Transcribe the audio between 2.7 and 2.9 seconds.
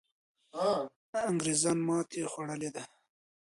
ده.